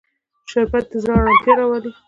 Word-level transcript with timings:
شربت 0.51 0.85
د 0.89 0.93
زړه 1.03 1.13
ارامتیا 1.17 1.53
راولي 1.57 1.91